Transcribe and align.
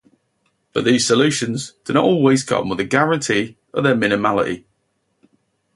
But 0.73 0.83
these 0.83 1.05
solutions 1.05 1.73
do 1.85 1.93
not 1.93 2.03
always 2.03 2.43
come 2.43 2.69
with 2.69 2.79
a 2.79 2.83
guarantee 2.83 3.57
of 3.71 3.83
their 3.83 3.93
minimality. 3.93 4.65